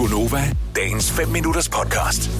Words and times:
Gunova, 0.00 0.56
dagens 0.76 1.12
5 1.12 1.28
minutters 1.28 1.68
podcast. 1.68 2.30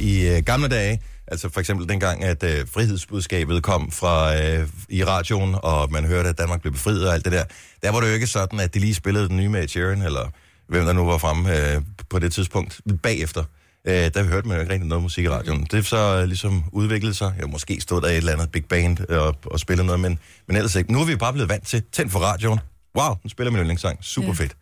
i 0.00 0.28
øh, 0.28 0.42
gamle 0.42 0.68
dage, 0.68 1.00
altså 1.26 1.48
for 1.48 1.60
eksempel 1.60 1.88
dengang, 1.88 2.24
at 2.24 2.42
øh, 2.42 2.66
frihedsbudskabet 2.68 3.62
kom 3.62 3.90
fra 3.90 4.42
øh, 4.42 4.68
i 4.88 5.04
radioen, 5.04 5.54
og 5.62 5.92
man 5.92 6.04
hørte, 6.04 6.28
at 6.28 6.38
Danmark 6.38 6.60
blev 6.60 6.72
befriet 6.72 7.08
og 7.08 7.14
alt 7.14 7.24
det 7.24 7.32
der, 7.32 7.44
der 7.82 7.90
var 7.92 8.00
det 8.00 8.08
jo 8.08 8.14
ikke 8.14 8.26
sådan, 8.26 8.60
at 8.60 8.74
de 8.74 8.78
lige 8.78 8.94
spillede 8.94 9.28
den 9.28 9.36
nye 9.36 9.48
med 9.48 9.62
Ed 9.62 9.68
Sheeran, 9.68 10.02
eller 10.02 10.28
hvem 10.68 10.84
der 10.84 10.92
nu 10.92 11.04
var 11.04 11.18
fremme 11.18 11.74
øh, 11.74 11.82
på 12.10 12.18
det 12.18 12.32
tidspunkt, 12.32 12.80
bagefter. 13.02 13.44
Øh, 13.84 14.10
der 14.14 14.22
hørte 14.22 14.48
man 14.48 14.56
jo 14.56 14.60
ikke 14.60 14.72
rigtig 14.72 14.88
noget 14.88 15.02
musik 15.02 15.24
i 15.24 15.28
radioen. 15.28 15.66
Det 15.70 15.78
er 15.78 15.82
så 15.82 16.20
øh, 16.20 16.24
ligesom 16.24 16.64
udviklet 16.72 17.16
sig. 17.16 17.32
Ja, 17.40 17.46
måske 17.46 17.80
stod 17.80 18.00
der 18.00 18.08
et 18.08 18.16
eller 18.16 18.32
andet 18.32 18.52
big 18.52 18.64
band 18.64 18.98
øh, 19.08 19.22
og, 19.22 19.36
og 19.46 19.60
spillede 19.60 19.86
noget, 19.86 20.00
men, 20.00 20.18
men 20.48 20.56
ellers 20.56 20.74
ikke. 20.74 20.92
Nu 20.92 21.00
er 21.00 21.04
vi 21.04 21.16
bare 21.16 21.32
blevet 21.32 21.48
vant 21.48 21.66
til, 21.66 21.82
tænd 21.92 22.10
for 22.10 22.18
radioen. 22.18 22.60
Wow, 22.98 23.14
nu 23.24 23.30
spiller 23.30 23.50
min 23.50 23.60
yndlingssang. 23.60 23.98
Super 24.00 24.28
ja. 24.28 24.34
fedt. 24.34 24.56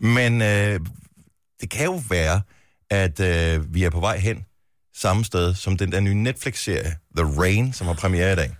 Men 0.00 0.42
øh, 0.42 0.80
det 1.60 1.70
kan 1.70 1.84
jo 1.84 2.02
være, 2.10 2.42
at 2.90 3.20
øh, 3.20 3.74
vi 3.74 3.84
er 3.84 3.90
på 3.90 4.00
vej 4.00 4.18
hen 4.18 4.44
samme 4.94 5.24
sted 5.24 5.54
som 5.54 5.76
den 5.76 5.92
der 5.92 6.00
nye 6.00 6.14
Netflix-serie, 6.14 6.96
The 7.16 7.40
Rain, 7.40 7.72
som 7.72 7.86
har 7.86 7.94
premiere 7.94 8.32
i 8.32 8.36
dag. 8.36 8.56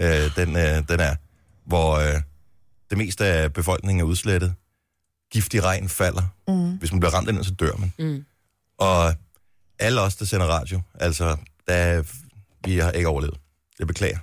Øh, 0.00 0.36
den, 0.36 0.56
øh, 0.56 0.88
den 0.88 1.00
er, 1.00 1.16
hvor 1.64 1.96
øh, 1.96 2.20
det 2.90 2.98
meste 2.98 3.26
af 3.26 3.52
befolkningen 3.52 4.00
er 4.00 4.04
udslettet. 4.04 4.54
Giftig 5.30 5.64
regn 5.64 5.88
falder. 5.88 6.22
Mm. 6.48 6.76
Hvis 6.76 6.92
man 6.92 7.00
bliver 7.00 7.14
ramt 7.14 7.28
af 7.28 7.34
den, 7.34 7.44
så 7.44 7.50
dør 7.50 7.76
man. 7.76 7.92
Mm. 7.98 8.24
Og 8.78 9.14
alle 9.78 10.00
os, 10.00 10.16
der 10.16 10.24
sender 10.24 10.46
radio, 10.46 10.80
altså, 10.94 11.36
der, 11.68 12.02
vi 12.64 12.78
har 12.78 12.90
ikke 12.90 13.08
overlevet. 13.08 13.38
Jeg 13.78 13.86
beklager. 13.86 14.18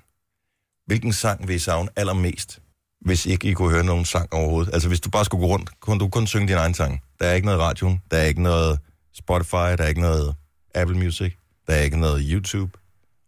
Hvilken 0.85 1.13
sang 1.13 1.47
vil 1.47 1.55
I 1.55 1.59
savne 1.59 1.89
allermest, 1.95 2.61
hvis 3.05 3.25
ikke 3.25 3.47
I 3.49 3.53
kunne 3.53 3.71
høre 3.71 3.83
nogen 3.83 4.05
sang 4.05 4.33
overhovedet? 4.33 4.73
Altså, 4.73 4.87
hvis 4.87 4.99
du 4.99 5.09
bare 5.09 5.25
skulle 5.25 5.41
gå 5.41 5.47
rundt, 5.47 5.79
kunne 5.79 5.99
du 5.99 6.07
kun 6.09 6.27
synge 6.27 6.47
din 6.47 6.55
egen 6.57 6.73
sang. 6.73 7.01
Der 7.19 7.25
er 7.27 7.33
ikke 7.33 7.45
noget 7.45 7.61
radio, 7.61 7.97
der 8.11 8.17
er 8.17 8.23
ikke 8.23 8.41
noget 8.41 8.79
Spotify, 9.15 9.53
der 9.77 9.77
er 9.83 9.87
ikke 9.87 10.01
noget 10.01 10.35
Apple 10.75 10.97
Music, 10.97 11.33
der 11.67 11.73
er 11.73 11.81
ikke 11.81 11.99
noget 11.99 12.25
YouTube, 12.31 12.77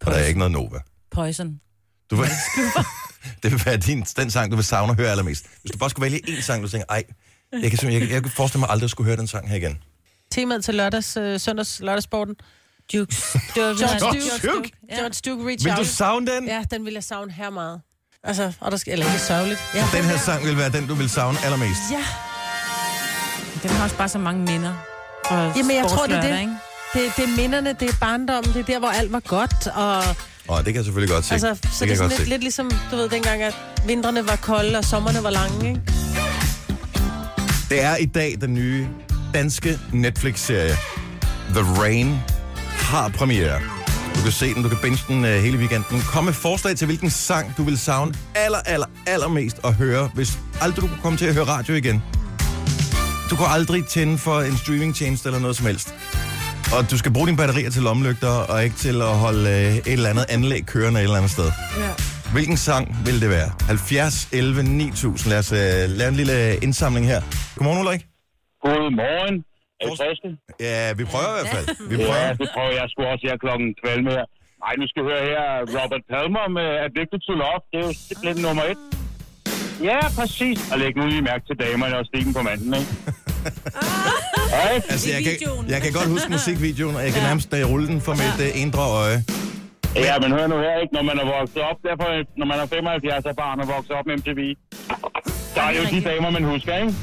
og 0.01 0.11
der 0.11 0.17
er 0.17 0.25
ikke 0.25 0.39
noget 0.39 0.51
Nova. 0.51 0.79
Poison. 1.11 1.59
Du 2.11 2.15
vil, 2.15 2.25
det 3.43 3.51
vil 3.51 3.61
være 3.65 3.77
din, 3.77 4.01
den 4.17 4.31
sang, 4.31 4.51
du 4.51 4.55
vil 4.55 4.65
savne 4.65 4.91
at 4.91 4.97
høre 4.97 5.09
allermest. 5.11 5.45
Hvis 5.61 5.71
du 5.71 5.77
bare 5.77 5.89
skulle 5.89 6.11
vælge 6.11 6.27
én 6.37 6.41
sang, 6.41 6.63
du 6.63 6.67
tænker, 6.67 6.85
ej, 6.89 7.03
jeg 7.53 7.69
kan, 7.69 7.79
simpelthen- 7.79 8.01
jeg, 8.07 8.11
jeg 8.13 8.21
kan 8.23 8.31
forestille 8.31 8.59
mig 8.59 8.69
aldrig 8.69 8.83
at 8.83 8.91
skulle 8.91 9.07
høre 9.07 9.17
den 9.17 9.27
sang 9.27 9.49
her 9.49 9.55
igen. 9.55 9.77
Temaet 10.31 10.63
til 10.65 10.75
lørdags, 10.75 11.17
øh, 11.17 11.39
søndags 11.39 11.79
lørdagssporten. 11.79 12.35
Jukes. 12.93 13.37
George 13.55 13.77
George 13.77 14.47
Duke? 14.47 14.71
George 14.95 15.31
Duke 15.31 15.47
Reach 15.49 15.65
Vil 15.65 15.73
du 15.77 15.85
savne 15.85 16.27
den? 16.31 16.47
Ja, 16.47 16.63
den 16.71 16.85
vil 16.85 16.93
jeg 16.93 17.03
savne 17.03 17.31
her 17.31 17.49
meget. 17.49 17.81
Altså, 18.25 18.51
og 18.59 18.71
der 18.71 18.77
skal, 18.77 18.93
eller 18.93 19.05
ikke 19.05 19.19
sørgeligt. 19.19 19.59
Ja. 19.75 19.85
Den 19.93 20.03
her 20.03 20.17
sang 20.17 20.45
vil 20.45 20.57
være 20.57 20.69
den, 20.69 20.87
du 20.87 20.95
vil 20.95 21.09
savne 21.09 21.37
allermest. 21.45 21.79
Ja, 21.91 22.03
Den 23.63 23.69
har 23.71 23.83
også 23.83 23.95
bare 23.95 24.09
så 24.09 24.17
mange 24.19 24.41
minder. 24.41 24.73
Jamen, 25.31 25.75
jeg 25.75 25.85
tror, 25.89 26.05
det 26.05 26.15
er 26.17 26.21
det. 26.21 26.39
Ikke? 26.39 26.51
det, 26.93 27.01
det 27.17 27.23
er 27.23 27.37
minderne, 27.41 27.73
det 27.79 27.89
er 27.89 27.93
barndommen, 28.01 28.53
det 28.53 28.59
er 28.59 28.63
der, 28.63 28.79
hvor 28.79 28.89
alt 28.89 29.11
var 29.11 29.19
godt. 29.19 29.67
Og 29.67 30.03
Og 30.47 30.57
det 30.57 30.65
kan 30.65 30.75
jeg 30.75 30.85
selvfølgelig 30.85 31.13
godt 31.15 31.25
se. 31.25 31.33
altså, 31.33 31.49
det 31.49 31.59
så 31.73 31.79
kan 31.79 31.87
det 31.87 31.93
er 31.93 31.95
sådan 31.97 32.09
lidt, 32.09 32.19
se. 32.21 32.29
lidt 32.29 32.41
ligesom, 32.41 32.71
du 32.91 32.95
ved, 32.95 33.09
dengang, 33.09 33.41
at 33.41 33.55
vintrene 33.87 34.27
var 34.27 34.35
kolde, 34.35 34.77
og 34.77 34.83
sommerne 34.85 35.23
var 35.23 35.29
lange, 35.29 35.67
ikke? 35.67 35.81
Det 37.69 37.83
er 37.83 37.95
i 37.95 38.05
dag 38.05 38.35
den 38.41 38.53
nye 38.53 38.87
danske 39.33 39.79
Netflix-serie 39.93 40.77
The 41.49 41.81
Rain 41.81 42.19
har 42.71 43.09
premiere. 43.09 43.61
Du 44.25 44.29
kan 44.29 44.33
se 44.33 44.53
den, 44.53 44.63
du 44.63 44.69
kan 44.69 44.77
binge 44.81 44.99
den 45.07 45.23
uh, 45.23 45.29
hele 45.29 45.57
weekenden. 45.57 46.01
Kom 46.01 46.23
med 46.23 46.33
forslag 46.33 46.75
til, 46.75 46.85
hvilken 46.85 47.09
sang 47.09 47.53
du 47.57 47.63
vil 47.63 47.77
savne 47.77 48.13
aller, 48.35 48.57
aller, 48.65 48.85
allermest 49.07 49.59
at 49.63 49.73
høre, 49.73 50.09
hvis 50.13 50.39
aldrig 50.61 50.81
du 50.83 50.87
kunne 50.87 51.01
komme 51.01 51.17
til 51.17 51.25
at 51.25 51.33
høre 51.33 51.45
radio 51.45 51.73
igen. 51.73 52.03
Du 53.29 53.35
kan 53.35 53.45
aldrig 53.49 53.85
tænde 53.85 54.17
for 54.17 54.41
en 54.41 54.57
streamingtjeneste 54.57 55.29
eller 55.29 55.39
noget 55.39 55.55
som 55.55 55.65
helst. 55.65 55.95
Og 56.77 56.91
du 56.91 56.97
skal 56.97 57.13
bruge 57.13 57.27
dine 57.27 57.37
batterier 57.37 57.69
til 57.69 57.81
lommelygter, 57.81 58.27
og 58.27 58.63
ikke 58.63 58.75
til 58.75 59.01
at 59.01 59.17
holde 59.17 59.41
uh, 59.41 59.77
et 59.77 59.87
eller 59.87 60.09
andet 60.09 60.25
anlæg 60.29 60.65
kørende 60.65 60.99
et 60.99 61.03
eller 61.03 61.17
andet 61.17 61.31
sted. 61.31 61.51
Ja. 61.79 61.89
Hvilken 62.31 62.57
sang 62.57 62.97
vil 63.05 63.21
det 63.21 63.29
være? 63.29 63.51
70, 63.67 64.29
11, 64.31 64.63
9000. 64.63 65.29
Lad 65.29 65.39
os 65.39 65.51
uh, 65.51 65.57
lave 65.97 66.09
en 66.09 66.15
lille 66.15 66.55
indsamling 66.55 67.05
her. 67.05 67.21
Godmorgen, 67.55 67.79
Ulrik. 67.79 68.05
Godmorgen. 68.61 69.54
Er 69.81 69.85
I 69.93 69.95
friske? 70.01 70.27
Ja, 70.67 70.81
vi 70.99 71.03
prøver 71.11 71.29
i 71.33 71.35
hvert 71.37 71.51
fald. 71.55 71.67
Vi 71.91 71.95
prøver. 72.05 72.21
Ja, 72.25 72.29
det 72.41 72.47
prøver 72.55 72.73
jeg 72.79 72.85
sgu 72.91 72.99
også 73.13 73.23
her 73.29 73.37
klokken 73.45 73.67
12 73.85 74.03
med. 74.09 74.17
Nej, 74.63 74.73
nu 74.79 74.85
skal 74.91 75.01
vi 75.03 75.09
høre 75.13 75.25
her 75.33 75.45
Robert 75.77 76.03
Palmer 76.11 76.45
med 76.57 76.67
Addicted 76.85 77.21
to 77.27 77.33
Love. 77.43 77.61
Det 77.71 77.77
er 77.81 77.85
jo 77.89 77.93
simpelthen 78.07 78.39
nummer 78.47 78.65
et. 78.71 78.81
Ja, 79.89 79.99
præcis. 80.19 80.59
Og 80.71 80.75
læg 80.81 80.91
nu 80.99 81.03
lige 81.13 81.23
mærke 81.31 81.43
til 81.49 81.55
damerne 81.63 81.95
og 82.01 82.05
stikken 82.11 82.31
på 82.37 82.41
manden, 82.47 82.71
ikke? 82.81 82.91
Ja, 84.55 84.63
ikke? 84.75 84.87
Altså, 84.93 85.07
jeg, 85.15 85.21
kan, 85.25 85.35
jeg 85.73 85.79
kan 85.83 85.91
godt 85.99 86.09
huske 86.15 86.29
musikvideoen, 86.37 86.95
og 86.99 87.03
jeg 87.07 87.13
kan 87.15 87.23
nærmest 87.29 87.49
uh, 87.53 87.71
rulle 87.71 87.87
den 87.91 87.99
for 88.07 88.13
mit 88.23 88.37
uh, 88.45 88.61
indre 88.63 88.83
øje. 89.01 89.19
Ja, 90.07 90.13
men 90.23 90.29
hør 90.37 90.47
nu 90.53 90.57
her, 90.65 90.75
ikke? 90.83 90.93
Når 90.97 91.03
man 91.09 91.15
er 91.23 91.25
vokset 91.37 91.61
op, 91.69 91.77
derfor, 91.87 92.07
når 92.39 92.45
man 92.51 92.57
er 92.63 92.65
75 92.65 93.25
af 93.31 93.35
barn 93.43 93.57
og 93.63 93.67
vokset 93.75 93.93
op 93.97 94.05
med 94.09 94.13
MTV. 94.19 94.41
Der 95.55 95.63
er 95.69 95.73
jo 95.79 95.83
de 95.93 95.99
damer, 96.09 96.29
man 96.37 96.43
husker, 96.53 96.73
ikke? 96.83 96.93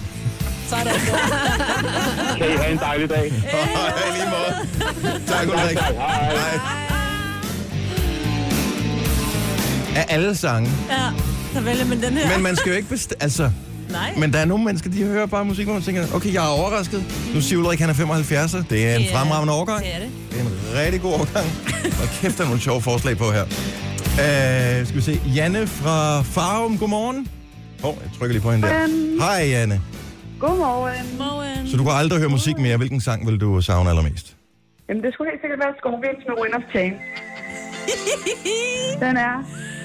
Sådan. 0.73 0.95
Kan 2.39 2.47
I 2.51 2.57
have 2.57 2.71
en 2.73 2.79
dejlig 2.79 3.11
dag? 3.11 3.33
Hej, 3.33 4.13
lige 4.17 4.29
måde. 4.31 5.21
Tak, 5.27 5.49
Ulrik. 5.49 5.79
Hej. 5.79 5.93
Hej. 5.93 6.59
Af 9.97 10.07
alle 10.09 10.37
sange. 10.37 10.71
Ja, 10.91 10.97
så 11.55 11.61
vælger 11.61 11.85
man 11.85 12.03
den 12.03 12.13
her. 12.13 12.29
Men 12.35 12.43
man 12.43 12.57
skal 12.57 12.71
jo 12.71 12.77
ikke 12.77 12.89
best... 12.89 13.15
Altså, 13.21 13.51
Nej. 13.91 14.15
men 14.17 14.33
der 14.33 14.39
er 14.39 14.45
nogle 14.45 14.65
mennesker, 14.65 14.91
de 14.91 15.05
hører 15.05 15.27
bare 15.27 15.45
musik, 15.45 15.65
hvor 15.65 15.75
man 15.75 15.83
tænker, 15.83 16.05
okay, 16.15 16.33
jeg 16.35 16.45
er 16.45 16.49
overrasket. 16.49 17.05
Nu 17.35 17.41
siger 17.41 17.59
Ulrik, 17.59 17.81
han 17.81 17.91
er 17.91 17.95
75. 17.95 18.53
Det 18.71 18.89
er 18.91 18.97
en 18.97 19.03
Ja, 19.03 19.19
fremragende 19.19 19.53
overgang. 19.55 19.81
Det 19.85 19.95
er 19.95 19.99
det. 19.99 20.09
Det 20.31 20.41
er 20.41 20.45
en 20.45 20.51
rigtig 20.85 21.01
god 21.03 21.13
overgang. 21.13 21.47
Og 22.03 22.09
kæft, 22.21 22.39
der 22.39 22.45
er 22.45 22.49
nogle 22.49 22.63
sjove 22.63 22.83
forslag 22.83 23.19
på 23.19 23.31
her. 23.33 23.43
Uh, 23.43 24.87
skal 24.87 24.97
vi 24.97 25.01
se. 25.03 25.21
Janne 25.35 25.67
fra 25.67 26.23
Farum, 26.23 26.79
godmorgen. 26.79 27.27
Åh, 27.85 27.91
oh, 27.91 27.97
jeg 28.03 28.11
trykker 28.19 28.33
lige 28.33 28.43
på 28.43 28.53
hende 28.53 28.69
der. 28.69 28.87
Hej, 29.21 29.49
Janne. 29.49 29.81
Godmorgen. 30.45 31.07
Morgen. 31.19 31.69
Så 31.71 31.75
du 31.77 31.83
kan 31.87 31.93
aldrig 32.03 32.19
høre 32.23 32.33
musik 32.39 32.57
mere. 32.67 32.77
Hvilken 32.83 33.01
sang 33.09 33.21
vil 33.29 33.37
du 33.45 33.61
savne 33.61 33.91
allermest? 33.93 34.27
Jamen, 34.89 35.03
det 35.05 35.11
skulle 35.15 35.31
helt 35.31 35.41
sikkert 35.45 35.61
være 35.65 35.75
Scorpions 35.81 36.23
med 36.29 36.35
Wind 36.43 36.55
of 36.59 36.65
Change. 36.75 36.97
Den 39.05 39.15
er 39.29 39.35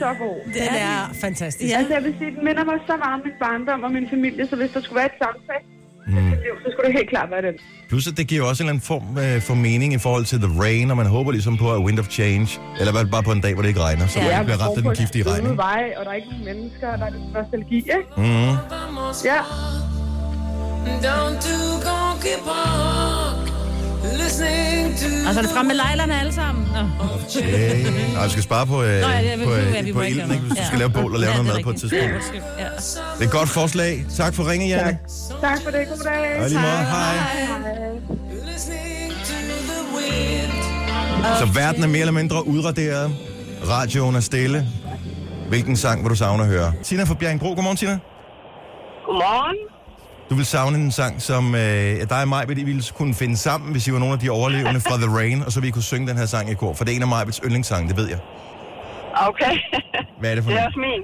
så 0.01 0.09
god. 0.23 0.37
Den 0.59 0.71
er 0.89 0.97
fantastisk. 1.25 1.73
Altså, 1.77 1.93
jeg 1.93 2.03
vil 2.03 2.13
sige, 2.19 2.31
den 2.35 2.43
minder 2.47 2.63
mig 2.69 2.77
så 2.89 2.95
meget 3.03 3.13
om 3.17 3.21
min 3.25 3.35
barndom 3.43 3.83
og 3.87 3.91
min 3.97 4.07
familie, 4.09 4.47
så 4.51 4.55
hvis 4.55 4.71
der 4.75 4.81
skulle 4.81 4.99
være 5.01 5.09
et 5.13 5.17
soundtrack, 5.21 5.63
mm. 6.07 6.31
så 6.63 6.67
skulle 6.71 6.87
det 6.89 6.95
helt 6.99 7.09
klart 7.09 7.29
være 7.33 7.43
den. 7.47 7.55
Plus, 7.89 8.07
at 8.11 8.17
det 8.19 8.27
giver 8.27 8.43
også 8.49 8.63
en 8.63 8.65
eller 8.65 8.73
anden 8.73 8.87
form 8.93 9.07
øh, 9.23 9.41
for 9.47 9.55
mening 9.67 9.89
i 9.93 10.01
forhold 10.07 10.25
til 10.31 10.37
The 10.45 10.51
Rain, 10.61 10.91
og 10.91 10.97
man 10.97 11.05
håber 11.15 11.31
ligesom 11.31 11.57
på, 11.57 11.67
at 11.75 11.79
Wind 11.85 11.99
of 12.03 12.07
Change, 12.17 12.49
eller 12.79 12.91
bare 13.15 13.23
på 13.23 13.31
en 13.37 13.41
dag, 13.41 13.53
hvor 13.53 13.61
det 13.63 13.69
ikke 13.69 13.83
regner, 13.87 14.07
så 14.07 14.19
man 14.19 14.27
ikke 14.31 14.43
bliver 14.49 14.61
ramt 14.63 14.77
af 14.79 14.83
den 14.83 14.95
giftige 15.01 15.23
regn. 15.29 15.43
Ikke? 15.45 15.57
vej, 15.57 15.83
og 15.97 16.01
der 16.05 16.11
er 16.11 16.15
ikke 16.21 16.29
nogen 16.29 16.45
mennesker, 16.45 16.87
der 16.99 17.05
er 17.09 17.13
lidt 17.15 17.33
nostalgi, 17.33 17.77
ikke? 17.77 17.97
Mhm. 18.17 18.53
Ja. 19.31 19.39
Down 21.07 21.31
to 21.45 21.57
Gonky 21.87 22.35
Park, 22.47 23.37
listening 24.21 24.97
to 24.99 25.07
Og 25.27 25.33
så 25.33 25.39
er 25.39 25.43
det 25.43 25.51
frem 25.51 25.65
med 25.65 25.75
lejlerne 25.75 26.19
alle 26.19 26.33
sammen. 26.33 26.67
Nå. 26.75 27.05
Okay. 27.39 27.85
Nej, 28.13 28.23
vi 28.23 28.31
skal 28.31 28.43
spare 28.43 28.65
på, 28.67 28.83
øh, 28.83 29.01
Nå, 29.01 29.07
ja, 29.07 29.35
det, 29.37 29.45
på, 29.45 29.53
øh, 29.53 29.85
vi 29.85 29.93
på 29.93 30.01
ilden, 30.01 30.31
ikke? 30.31 30.43
hvis 30.43 30.57
du 30.59 30.65
skal 30.65 30.79
lave 30.79 30.89
bål 30.89 31.13
og 31.13 31.19
lave 31.19 31.31
Ja, 31.31 31.37
noget 31.37 31.53
mad 31.55 31.63
på 31.63 31.69
et 31.69 31.75
tidspunkt. 31.75 32.03
Ja. 32.03 32.63
Ja. 32.63 32.69
Det 33.17 33.21
er 33.21 33.25
et 33.25 33.31
godt 33.31 33.49
forslag. 33.49 34.05
Tak 34.17 34.33
for 34.33 34.49
ringen, 34.49 34.69
Janne. 34.69 34.97
Tak 35.41 35.61
for 35.63 35.71
det. 35.71 35.87
God 35.89 35.97
dag. 36.03 36.49
Hej. 36.89 37.17
the 39.71 39.81
wind. 39.95 40.51
Så 41.39 41.45
verden 41.59 41.83
er 41.83 41.87
mere 41.87 41.99
eller 41.99 42.11
mindre 42.11 42.47
udraderet. 42.47 43.11
Radioen 43.69 44.15
er 44.15 44.19
stille. 44.19 44.67
Hvilken 45.49 45.77
sang 45.77 46.03
vil 46.03 46.09
du 46.09 46.15
savne 46.15 46.43
at 46.43 46.49
høre? 46.49 46.73
Tina 46.83 47.03
fra 47.03 47.13
Bjerringbro. 47.13 47.47
Godmorgen, 47.47 47.77
Tina. 47.77 47.99
Godmorgen. 49.05 49.76
Du 50.29 50.35
vil 50.35 50.45
savne 50.45 50.77
en 50.77 50.91
sang, 50.91 51.21
som 51.21 51.55
øh, 51.55 52.09
dig 52.09 52.21
og 52.21 52.27
mig 52.27 52.43
ville 52.47 52.83
kunne 52.93 53.13
finde 53.13 53.37
sammen, 53.37 53.71
hvis 53.71 53.87
I 53.87 53.91
var 53.93 53.99
nogle 53.99 54.13
af 54.13 54.19
de 54.19 54.29
overlevende 54.29 54.79
fra 54.87 54.95
The 54.97 55.09
Rain, 55.17 55.43
og 55.45 55.51
så 55.51 55.59
vi 55.61 55.69
kunne 55.71 55.83
synge 55.83 56.07
den 56.07 56.17
her 56.17 56.25
sang 56.25 56.49
i 56.51 56.53
kor. 56.53 56.73
For 56.73 56.83
det 56.83 56.91
er 56.91 56.95
en 56.95 57.01
af 57.01 57.07
Majbets 57.07 57.41
yndlingssange, 57.45 57.87
det 57.89 57.97
ved 57.97 58.07
jeg. 58.09 58.19
Okay. 59.29 59.53
Hvad 60.19 60.31
er 60.31 60.35
det 60.35 60.43
for 60.43 60.51
Det 60.51 60.59
er 60.59 60.65
også 60.65 60.79
min. 60.79 61.01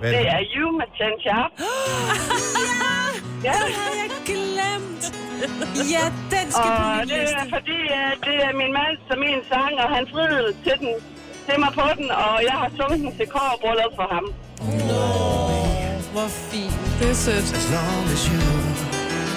Hvad 0.00 0.08
er 0.12 0.16
Det 0.16 0.24
det? 0.26 0.32
er 0.36 0.40
You 0.56 0.66
med 0.78 0.86
Chen 0.96 1.14
Sharp. 1.24 1.52
Ja, 3.44 3.52
har 3.52 3.92
jeg 4.02 4.10
glemt. 4.30 5.02
Ja, 5.94 6.04
den 6.34 6.46
skal 6.52 6.70
på 6.80 6.84
og 6.90 6.96
min 6.98 7.08
det 7.08 7.22
er 7.40 7.46
fordi, 7.56 7.80
at 8.08 8.18
det 8.28 8.36
er 8.48 8.52
min 8.62 8.72
mand 8.80 8.94
som 9.08 9.18
min 9.26 9.40
sang, 9.52 9.72
og 9.82 9.88
han 9.96 10.04
friede 10.12 10.48
til, 10.64 10.76
den, 10.82 10.92
til 11.46 11.56
mig 11.64 11.72
på 11.80 11.86
den, 11.98 12.08
og 12.10 12.34
jeg 12.48 12.56
har 12.62 12.68
sunget 12.80 13.00
den 13.04 13.12
til 13.18 13.26
kårbryllup 13.34 13.92
for 14.00 14.08
ham. 14.14 14.26
Hvor 16.14 16.28
fint. 16.50 16.89
Det 17.00 17.10
er 17.10 17.14
sødt. 17.14 17.54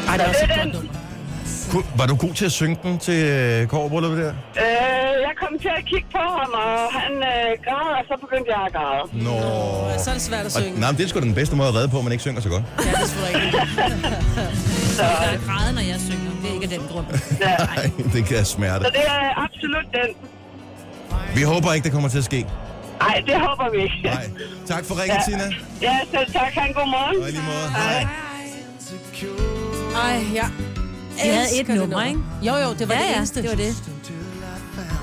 Ej, 0.10 0.18
det 0.18 0.25
er 0.25 0.30
også 0.30 0.44
et 0.44 0.50
godt 0.50 0.60
den. 0.63 0.69
nummer. 0.74 0.89
Ku- 1.71 1.86
Var 1.98 2.06
du 2.06 2.15
god 2.15 2.33
til 2.33 2.45
at 2.45 2.51
synge 2.51 2.77
den 2.83 3.00
til 3.00 3.24
øh, 3.25 3.68
kårbrylluppet 3.68 4.19
der? 4.24 4.30
Øh, 4.30 4.33
jeg 5.27 5.33
kom 5.42 5.60
til 5.60 5.71
at 5.80 5.86
kigge 5.86 6.07
på 6.12 6.18
ham, 6.39 6.50
og 6.54 6.94
han 7.01 7.12
øh, 7.31 7.48
græd, 7.65 7.89
og 8.00 8.04
så 8.10 8.15
begyndte 8.24 8.50
jeg 8.56 8.62
at 8.68 8.74
græde. 8.77 9.04
Nå. 9.25 9.36
Så 10.04 10.10
er 10.10 10.13
det 10.13 10.21
svært 10.21 10.39
at 10.39 10.45
Og, 10.45 10.51
synge. 10.62 10.80
nej, 10.80 10.92
men 10.92 10.98
det 10.98 11.04
er 11.06 11.10
sgu 11.10 11.19
da 11.19 11.25
den 11.25 11.36
bedste 11.42 11.56
måde 11.56 11.68
at 11.69 11.75
redde 11.75 11.89
på, 11.89 11.98
at 11.98 12.04
man 12.04 12.12
ikke 12.13 12.21
synger 12.21 12.42
så 12.42 12.50
godt. 12.50 12.63
Ja, 12.86 12.92
det 12.92 13.00
er 13.01 13.06
sgu 13.13 13.19
rigtigt. 13.30 13.56
Så, 14.98 15.04
Jeg 15.04 15.30
kan 15.31 15.39
græde, 15.48 15.74
når 15.77 15.81
jeg 15.81 16.00
synger. 16.10 16.31
Det 16.42 16.50
er 16.50 16.54
ikke 16.54 16.63
af 16.63 16.74
den 16.80 16.88
grund. 16.92 17.06
ja. 17.42 17.56
Nej, 17.75 17.92
det 18.13 18.25
kan 18.25 18.45
smerte. 18.45 18.86
så 18.86 18.92
det 18.98 19.06
er 19.07 19.44
absolut 19.45 19.88
den. 20.00 20.10
Vi 21.36 21.42
håber 21.42 21.74
ikke, 21.74 21.83
det 21.83 21.92
kommer 21.92 22.10
til 22.10 22.18
at 22.18 22.24
ske. 22.24 22.45
Nej, 23.04 23.24
det 23.28 23.36
håber 23.46 23.68
vi 23.76 23.80
ikke. 23.84 24.00
Nej. 24.04 24.30
Tak 24.68 24.86
for 24.86 25.02
ringen, 25.02 25.18
Tina. 25.28 25.48
Ja, 25.82 26.00
selv 26.12 26.32
tak. 26.34 26.52
Ha' 26.54 26.68
en 26.68 26.74
god 26.74 26.88
morgen. 26.96 27.24
Og 27.24 27.30
lige 27.30 27.42
måde. 27.52 27.70
Hej. 27.70 28.08
Ej, 29.96 30.22
ja. 30.34 30.46
Vi 31.24 31.30
havde 31.30 31.60
et 31.62 31.68
nummer, 31.68 32.04
ikke? 32.04 32.20
Jo, 32.42 32.54
jo, 32.56 32.74
det 32.80 32.88
var 32.90 32.96
Ja, 32.96 33.02
det 33.02 33.08
ja, 33.10 33.18
eneste. 33.18 33.42
det 33.42 33.50
var 33.50 33.56
det. 33.56 33.76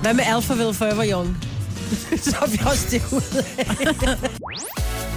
Hvad 0.02 0.14
med 0.14 0.24
Alphaville 0.26 0.74
Forever 0.74 1.04
Young? 1.12 1.36
så 2.30 2.36
er 2.42 2.50
vi 2.50 2.58
også 2.66 2.86
det 2.90 3.02
ud 3.12 3.44
af. 3.58 3.66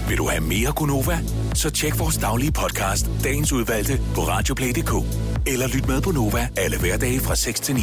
Vil 0.09 0.17
du 0.17 0.27
have 0.29 0.41
mere 0.41 0.71
Gunova? 0.71 1.19
Så 1.55 1.69
tjek 1.69 1.99
vores 1.99 2.17
daglige 2.17 2.51
podcast, 2.51 3.05
dagens 3.23 3.51
udvalgte, 3.51 3.99
på 4.15 4.21
radioplay.dk. 4.21 4.93
Eller 5.47 5.67
lyt 5.67 5.87
med 5.87 6.01
på 6.01 6.11
Nova 6.11 6.47
alle 6.57 6.79
hverdage 6.79 7.19
fra 7.19 7.35
6 7.35 7.59
til 7.59 7.75
9. 7.75 7.81